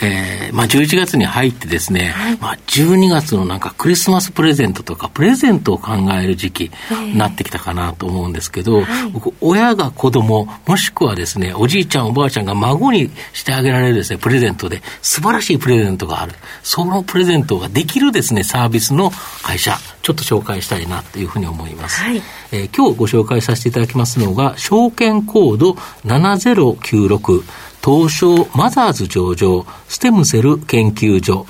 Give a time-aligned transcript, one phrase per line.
[0.00, 16.34] えー、まあ11月に入ってですね、はい、まあ12月のなんかクリスマスプレゼントとか、プレゼントを考える時期になってきたかなと思うんですけど、はい、僕、親が子供、もしくはですね、おじいちゃん、おばあちゃんが孫にしてあげられるですね、プレゼントで、素晴らしいプレゼントがある。
[16.62, 19.10] そのプレゼントができるですね、サービスの
[19.42, 22.00] 会社、ちょっと紹介したいなというふうに思います。
[22.00, 22.22] はい、
[22.52, 25.72] えー、今日ご紹介させていただきますのが、証券コード
[26.04, 27.42] 7096、
[27.86, 31.46] 東証マザーズ上場、ステムセル研究所、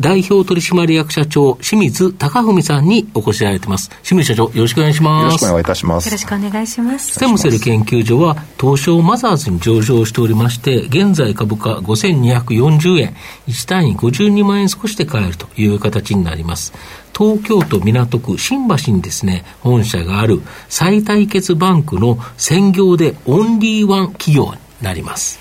[0.00, 3.90] 代表取締役社長、清水隆文さんにお越しいただいてます。
[4.02, 5.24] 清水社長、よろしくお願いします。
[5.24, 6.06] よろしくお願いいたします。
[6.06, 7.12] よろしくお願いします。
[7.12, 13.14] ステムセル研究所は、東証マザーズに上場しておりまして、現在株価5240円、
[13.46, 16.72] 1単位52万円少しで買えるという形になります。
[17.14, 25.40] 東京都港区新橋にですね、本社がある最対決バンクの専業でオンリーワン企業なります。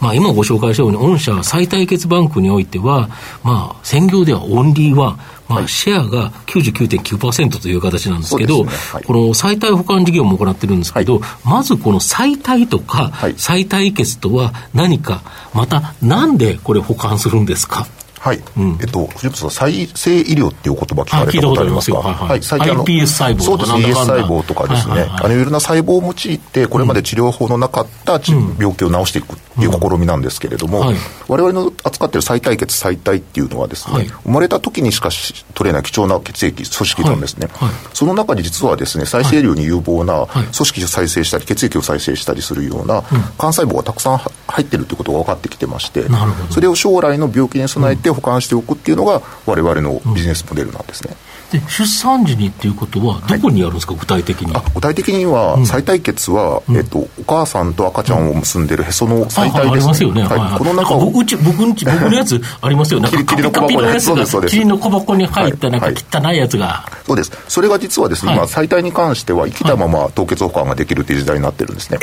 [0.00, 3.10] まあ、今ご紹介したように、御社最対決バンクにおいては、
[3.44, 8.70] まあ、専業ではオンリーワン、まあ、シェアが99.9%という形なんですけど、ね。
[8.92, 17.86] はい、この最対保管事業も行ってるんですけど、はい、まずこの最対とか、最対決とは何か、またなんでこれ保管するんですか？
[18.20, 18.42] はい。
[18.58, 21.98] うん、えっと、藤本さん、再生医療っていう言葉聞かれたことありますか？
[22.00, 30.86] はい、はい、最近あの、iPS 細胞そうです、ES 細胞とかですね、はいはいはい、あのいろいろな細胞を用いて、これまで治療法のなかった、うん、病気を治していくっていう試みなんですけれども、うん。
[30.88, 30.96] はい、
[31.28, 35.08] 我々の扱っている再対血、再体っていうのはですね、はい、生まれた時にしか
[35.54, 37.48] 取れない貴重な血液、組織なんですね。
[37.94, 44.32] その中に実はですね、再生医療に有望な組織を再生したり、血液を再生したりするような、幹細胞がたくさん入
[44.62, 46.04] ってるということが分かってきてまして、
[46.50, 51.16] それを将来の病気に備えて保管しておくっていうのが、我々のビジネスモデルなんですね。
[51.50, 54.54] で出産時にっていうことは、どこにやるんですか、はい、具体的に。
[54.74, 60.22] 具体的には、うん、再体血は、えっと、お母さんと赤ちゃんを結んでるへその再体です、ね、ありますよね。
[60.22, 61.10] はい、この中を。
[61.10, 63.08] うち、僕んち、僕のやつ ありますよね。
[63.10, 64.64] キリの小箱に、そうです、そうです。
[64.64, 67.32] の小箱に入った、なんか汚いやつが、そうです。
[67.48, 71.98] それが実はですね、今、再体に関しては、生きたまま凍結保管ができるっていう時代になってるんですね。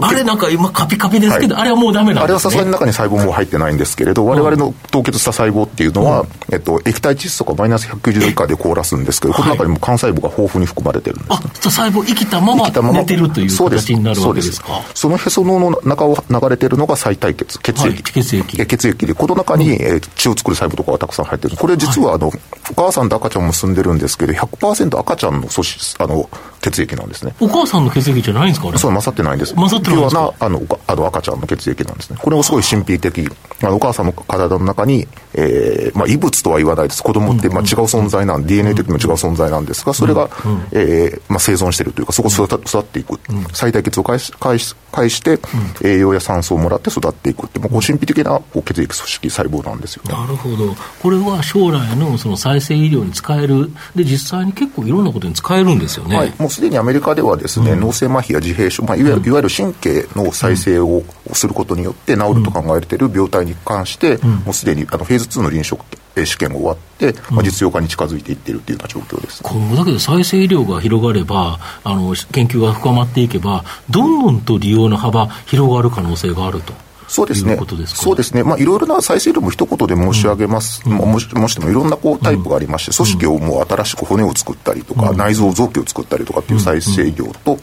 [0.00, 14.80] あれなんか今、カピカピですけど、あれはもうダメなんです、ね、あれはさすがに中に細胞も入ってないんですけれど、我々の凍結した細胞っていうのは、えっと、液体窒素がマイナス190度以下で凍らすんですけど、の中にも幹細胞が豊富に含まれてるんです、ね、あ細胞生きたまま寝てるという形になるわけですか？
[14.94, 18.66] そのへそのの中を流れてるのが再体血血液、はい、血液。
[18.66, 21.56] 血液でこの中に、えー、血を作る細胞とかがたくさん入ってる。
[21.56, 26.30] これ実はあの、はい、お母さんと赤ちゃんも住んでるんですけど100%赤ちゃんの組織あの
[26.64, 27.34] 血液なんですね。
[27.40, 29.54] お母さんの血液じゃないんですかそう混ざってないんです。
[29.54, 30.34] 混ざってないんですか？
[30.40, 32.18] あのあの赤ちゃんの血液なんですね。
[32.22, 33.28] これもすごい神秘的
[33.62, 37.02] あのお母さんの体の中に、えーまあ、異物とは言わないです。
[37.02, 40.30] 子供って、まあ、違う存在なん、うん、DNA 的にも違う存在なんですがそれが、うん、
[40.72, 45.40] えー、まあ、生存しているというかそこ育育っていく、うん、最大血を介し介し介して、
[45.82, 50.74] 栄養や酸素をもらって育っていくってもう神秘的なこう血液組織細胞なんですよ、ね、なるほど。
[51.02, 53.70] これは将来のその再生医療に使える。
[53.94, 61.02] で実際に結構いろんなことに使えるんですよね、はい、もうすでにアメリカではですね、脳性麻痺や自閉症、まあ、いわゆるいわゆる神経の再生を
[61.32, 65.76] することによって治ると考えられている病態に関して、もうすでにあのフェーズ2の臨床
[66.24, 76.72] 試験が終わって、まあ、実用化に近づいていっているというような状況です、ね、今後だけど再生医療が広がればあの研究が深まっていけばどんどんと利用の幅広がる可能性があると。
[77.06, 77.58] そうですね。
[77.86, 78.42] そうですね。
[78.42, 80.82] まあ、いろいろな再生量も一言で申し上げます。
[80.86, 87.60] うん、もしもしてもいろんなこうタイプがありまして、組織をもう新しく骨を作ったりとか、うん、内臓臓器を作ったりとかっていう再生量と、うん、ちょ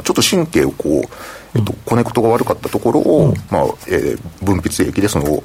[0.00, 5.42] っと神経をこう、えっと、 connect が悪かったところを、まあ、えー、分泌液でその、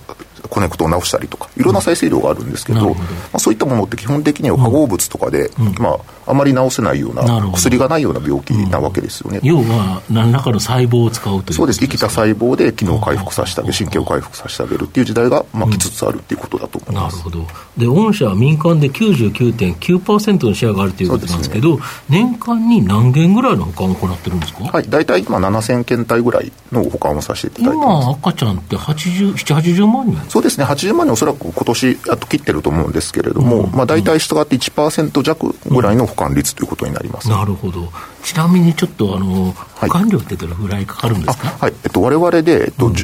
[0.49, 3.01] connect を直したりとかいろんな再生医療があるんですけどど、ま
[3.33, 11.79] あ、そういったものって基本的には化合物とかで、うん、まあ、あまり治せないような薬がないような病気なわけですよね、うん、要は何らかの細胞を使うというそうです。
[11.79, 17.47] 生きた細胞で機能を回復させてあげる神経を回復させてあげるっていう時代が、まあ、来つつあるっていうことだと思います、なるほど。
[17.77, 24.63] で御社は民間で99.9%のシェアがあるということなんですけど、ね、年間に何件ぐらいの保管を行ってるんですか？
[24.63, 28.05] はい大体今7000件体ぐらいの保管をさせていただいてます。
[28.07, 30.65] 今赤ちゃんって80、780万人そうですね。
[30.65, 37.89] 80万人おそらく今年あと切ってると思うんですけれども、うん、まあ、大体従って1%弱ぐらいの保管率ということになります、うん、なるほど、
[38.23, 42.95] ちなみにちょっとあの、保管料ってどれぐらいかかるんですか、はい、えっと、われわれで、えっと、うん、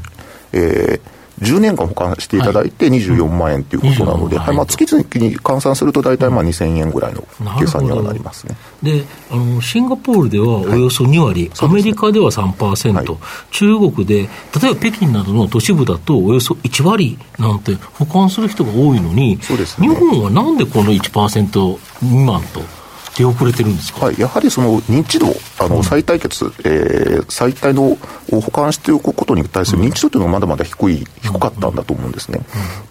[0.54, 7.28] えー10年間保管していただいて24万円ということなので、はい、まあ、月々に換算すると大体まあ2000円ぐらいの
[7.60, 8.56] 計算にはなりますね。
[8.82, 13.08] であのシンガポールではおよそ2割、はい、アメリカでは3%、はい、
[13.52, 14.30] 中国で、例え
[14.74, 22.86] ば北京などの都市部だとおよそ1割なんて保管する人が多いのに、ね、日本はなんでこの1%未満と。
[23.16, 25.28] 出遅れてるんですか、はい、やはりその認知度、
[25.60, 27.98] あの再対決、うん、えー、再対の
[28.32, 32.42] を保管しておくことに対する認知度というのがまだまだ低い、低かったんだと思うんですね。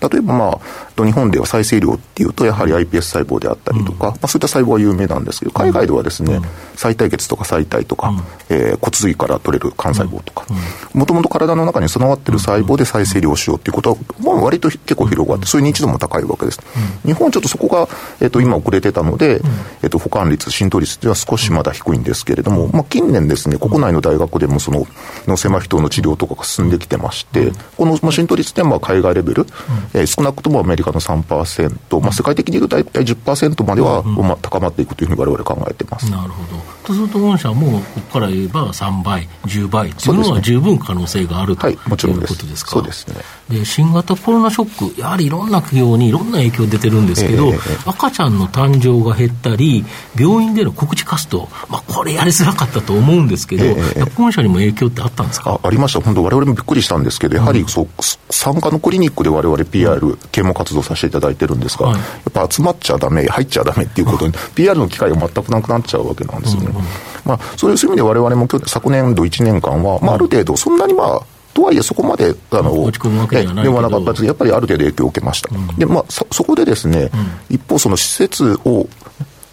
[0.00, 0.60] 例えば、ま
[0.96, 6.40] あ、日本では再生量っていうと、やはり iPS 細胞であったりとか、まあ、そういった細胞は有名なんですけど、海外ではですね、
[6.76, 8.12] 再対決とか再体とか、
[8.48, 10.46] えー、骨髄から取れる幹細胞とか、
[10.94, 16.60] もともと体の中に備わっている細胞で再生量をしようっていうことは、まあ、割と結構広がって、そういう認知度も高いわけです。
[17.04, 17.88] 日本はちょっとそこが、
[18.20, 19.40] えっ、ー、と、今遅れてたので、
[19.82, 24.86] えっ、ー、と、管率、浸透率では少しまだ低いんですけれども、まあ、近年ですね、国内の大学でもその
[25.26, 29.46] 脳性麻痺等の治療とかが進んできてまして、この浸透率では海外レベル、
[29.94, 36.10] えー、少なくともアメリカの3%、まあ、世界的に言うと大体10%までは、まあ、高まっていくというふうにわれわれ考えてます。
[36.10, 36.62] なるほど。
[36.84, 42.70] とすると、御社もここから言えば3倍、10倍というのは十分可能性があると、はい、もちろんいうことですか？
[42.72, 43.14] そうですね。
[43.48, 49.84] で、新型コロナショック、やはりいろんな企業にいろんな影響出てるんですけど、えー、赤ちゃんの誕生が減ったり、
[50.18, 55.58] 病院での告知活動、まあ、これやりづらかったと思うんですけど、えー、本社にも影響ってあったんですか？
[55.62, 57.88] あありました、本当、われわれもびっくりしたんですけど、やはりそう、
[58.30, 66.68] 産科のクリニックでわれわれ PR、啓蒙活動させていただいてるんですが、はい、やっぱ集まっちゃだめ、入っちゃだめっていうことに、PR の機会が全くなくなっちゃうわけなんですよね。
[66.68, 66.82] うんうん、
[67.24, 71.20] まあ、そういう意味でわれわれも昨年度1年間は、まあ、ある程度、そんなにまあ、
[71.54, 75.54] とはいえ、そこまで、あの、落ち込むわけではないではなかったですけど、やっぱりある程度影響を受けました。
[75.54, 78.88] うん、で、まあそ、そこでですね、うん、一方、その施設を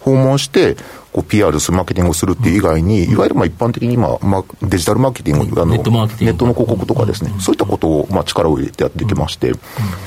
[0.00, 0.76] 訪問して、
[1.12, 9.52] こう PR する、マーケティングをするっていう以外に、いわゆるまあ一般的に今、まあ、デジタルマーケティング、あのネットの広告とかですね、そういったことをまあ力を入れてやってきまして、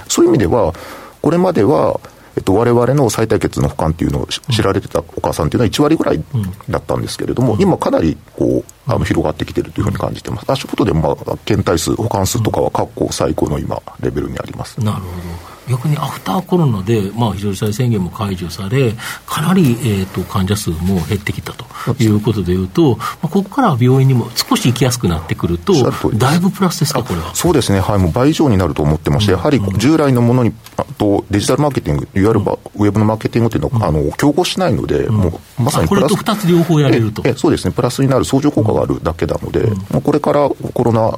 [0.07, 0.73] そういう意味では、
[1.21, 1.99] これまでは、
[2.37, 6.23] えっと、我々の再対決の保管っていうのを知られてたお母さんっていうのは1割ぐらい
[6.69, 10.51] だったんですけれども、今かなりこう、あの、広がってきてるというふうに感じてます。
[10.51, 14.79] 足元で、まあ、検体数、保管数とかは過去最高の今、レベルにあります。
[14.81, 15.54] なるほど。
[15.69, 18.93] 逆にアフターコロナで、まあ、非常事態宣言も解除され、
[19.25, 21.65] かなり、えーと、患者数も減ってきたと
[22.01, 25.73] いうことでいうと、まあ、ここから病院にも少し行きやすくなってくると、
[26.13, 27.33] だいぶプラスですか、これは。
[27.33, 36.11] そうですね、はい、もう倍以上になると思ってまして、やはり従来のものに、あとデジタルマーケティング、いわゆるウェブのマーケティングというのは、あの競合しないので、もうまさにプラス。
[36.11, 37.23] これと2つ両方やれると。
[37.25, 41.17] えそうですね、プラスになる相乗効果があるだけなので、もうこれからコロナ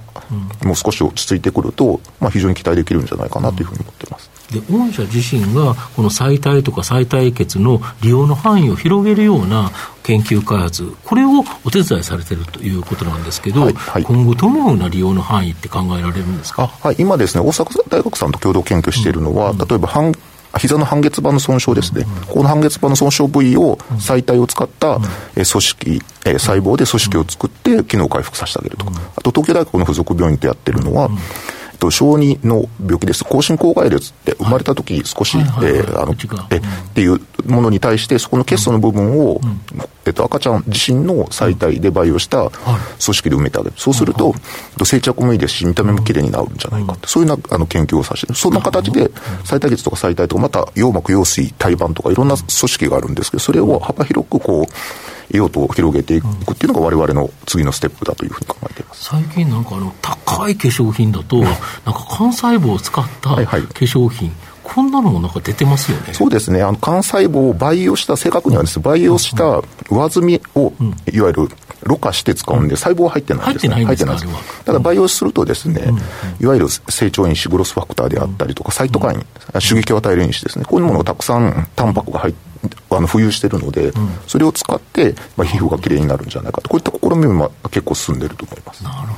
[0.64, 4.37] も少し落ち着いてくると、まあ、非常に期待できるんじゃないかなというふうに思ってます。
[4.52, 9.72] で御社自身がこの再体とか再対決の利用の範囲を広げるような
[10.04, 20.14] 研究開発、これをお手伝いされてるということなんですけど、はいはい、今後、どのような利用の範囲って考えられるんですか、はい、今ですね、大阪大学さんと共同研究しているのは、うん、例えば半
[20.58, 25.04] 膝の半月板の損傷ですね、うん、この半月板の損傷部位を再体を使った、うん、
[25.36, 31.10] え組織、え細胞で組織を作って機能回復させてあげるとか、あと東京大学の附属病院でやってるのは、
[31.78, 33.24] と、小児の病気です。
[33.24, 36.16] 高進高外裂って生まれた時少し、えあの、
[36.52, 36.62] え、っ
[36.94, 39.42] ていうものに対して、そこの血素の部分を、
[40.08, 42.52] えっと、赤ちゃん自身の細体で培養した組
[43.00, 43.74] 織で埋めてあげる。
[43.78, 44.34] そうすると、
[44.84, 49.12] 生着もいいですし、見た目もきれいになるんじゃないかって、そういうなあの研究をさせてそんな形で、
[49.44, 54.66] 細体血とか細体とか、また、陽膜、陽水、胎盤とか、いろんな組織があるんですけど、それを幅広くこう、
[55.30, 59.06] 用途を広げていくっていうのが、われわれの次のステップだというふうに考えています。
[59.06, 64.32] 最近なんかあの、高い化粧品だと、なんか幹細胞を使った化粧品、
[64.78, 66.14] こんなのもなんか出てますよね。
[66.14, 66.62] そうですね。
[66.62, 70.72] あの、幹細胞を培養した、正確にはですね、培養した上積みを、
[71.12, 71.50] いわゆる、
[71.82, 75.82] ろ過して使うんで、細胞は入ってないんです、ね、入ってないんですただ培養するとですね、
[76.40, 80.66] いわゆる成長因子、グロスファクターであったりとか、サイトカイン、刺激を与える因子ですね。
[80.66, 82.48] こういうものがたくさん、タンパクが入って、
[82.90, 83.94] あの浮遊してるので、
[84.28, 88.84] それを使って、まあ、皮膚がきれいになるんじゃないかと、こういった試みも結構進んでると思います。
[88.84, 89.17] なるほど。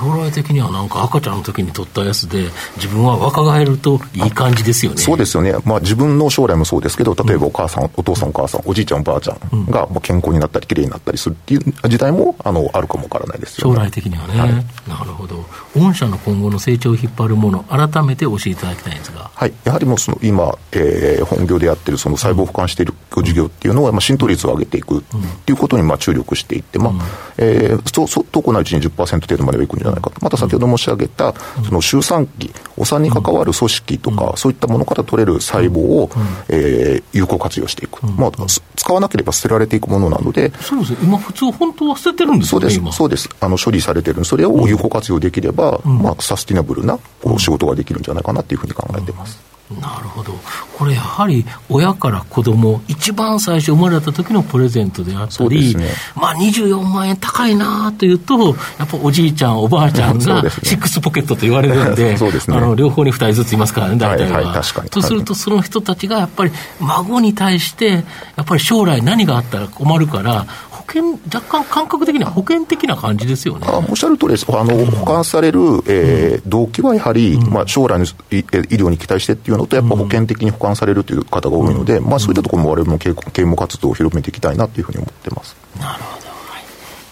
[0.00, 4.98] 将来的にはなんか赤ちゃんの時に取ったやつで、自分は若返るといい感じですよね。
[4.98, 5.52] そうですよね。
[5.66, 14.50] まあ自分の将来もそうですけど、例えばお母さん、うん、お父さんお母さん、おじいちゃんおばあちゃんがもう健康になったり、きれいになったりするっていう時代もあのあるかもわからないですよ、ね、将来的にはね、はい、
[14.88, 15.44] なるほど。
[15.76, 19.30] 御社の今後の成長を引っ張るもの、改めて教えていただきたいんですが。
[19.34, 19.52] はい。
[19.64, 25.02] やはりもうその今、えー、本業でやってるその細胞保換している事業っていうのは、まあ、浸透率を上げていくっ
[25.44, 26.92] ていうことにまあ注力していって、まあ
[27.38, 36.10] えー、そそ投稿なうちに10%程度まではいくんじゃないかと、また先ほど申し上げた、その周産期、お産に関わる組織とか、そういったものから取れる細胞を、
[36.48, 38.30] えー、有効活用していく、まあ、
[38.76, 43.28] 使わなければ捨てられていくものなので、そうです今、普通、本当は捨ててるんですよね、そうです、そうです。
[43.40, 49.49] あの処理されてる、それを有効活用できれば、まあ、サスティナブルなこう仕事ができるんじゃないかなというふうに考えてます。
[49.78, 50.32] なるほど、
[50.76, 64.36] これやはり親から子供一番最初生まれた時のプレゼントであったり、ね、まあ24万円高いなというと、やっぱおじいちゃん、おばあちゃんがシックスポケットと言われるんで、 でね、あの両方に2人ずついますからね、大体は。
[64.38, 66.50] はいはい、とすると、その人たちがやっぱり
[66.80, 68.04] 孫に対して、
[68.36, 70.46] やっぱり将来何があったら困るから、
[70.92, 73.66] 険、若干感覚的には保険的な感じですよね。
[73.68, 74.46] あおっしゃる通りです。
[74.48, 85.56] あの、保管される、えー、動機はやはり、まあ、将来の医療に期待してっていうのと、やっぱ保険的に保管されるという方が多いので、まあ、そういったところも我々も啓蒙活動を広めていきたいなというふうに思ってます。
[85.78, 86.20] なるほど。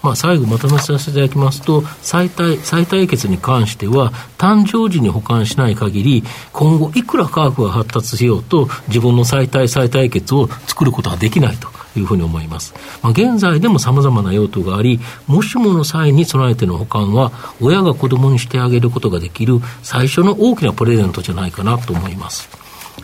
[0.02, 11.68] まあ、最後まとめさせていただきますと、再対、再対決に関しては、誕生時に保管しない限り、今後いくら科学が発達しようと、自分の再対再対決を作ることはできないと。
[11.96, 12.74] いうふうに思います。
[13.02, 22.48] まあ、現在でも様々な用途があり、もしもの際に備えての保管は、親が子供にしてあげることができる最初の大きなプレゼントじゃないかなと思います。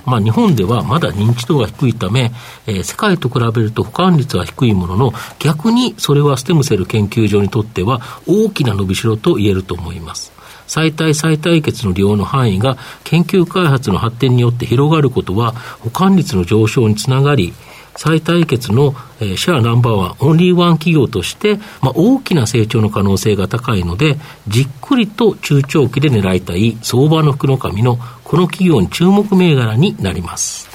[0.04, 2.32] まあ、日本ではまだ認知度が低いため、
[2.66, 10.32] えー、世界と比べると保管率は低いものの、逆にそれはステムセル研究所にとっては大きな伸びしろと言えると思います。
[10.66, 17.52] 再対再対決の利用の範囲が研究開発の発展によって広がることは保管率の上昇につながり、
[17.96, 24.16] 再対決の、えー、シェアナンバーワン、オンリーワン企業として、まあ、大きな成長の可能性が高いので、
[24.48, 30.68] じっくりと中長期で狙いたい相場の福の神のこの企業に注目銘柄になります。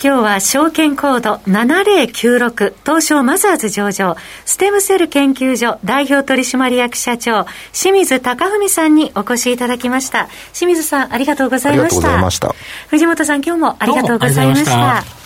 [0.00, 10.28] 今日は証券コード7096東証マザーズ上場ステムセル研究所代表取締役社長清水隆文さんにお越しいただきました。
[10.52, 12.54] 清水さんありがとうございました。
[12.90, 15.17] 藤本さん今日もありがとうございました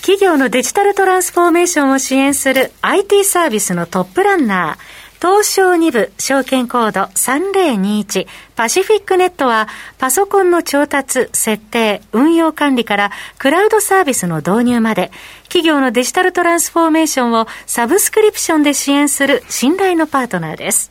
[0.00, 8.26] 企業のデジタルトランスフォーメーションを支援する IT サービスのトップランナー、東証2部証券コード3021
[8.56, 15.12] パシフィックネットはパソコンの調達、設定、運用管理からクラウドサービスの導入まで
[15.44, 20.90] 企業のデジタルトランスフォーメーションをサブスクリプションで支援する信頼のパートナーです。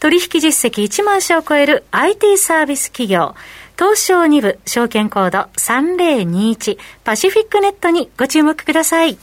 [0.00, 3.36] 取引実績1万社を超える IT サービス企業
[3.80, 9.16] 東証2部証券コード3021パシフィックネットにご注目ください。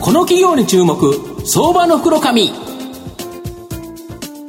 [0.00, 1.14] この企業に注目、
[1.46, 2.50] 相場の袋紙。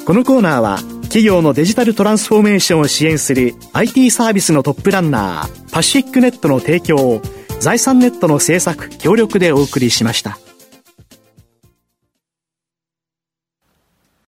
[0.04, 7.22] このコーナーは企業のデジタルトランスフォーメーションを支援する IT サービスのトップランナーパシフィックネットの提供を
[7.60, 10.40] 財産ネットの政策協力でお送りしました。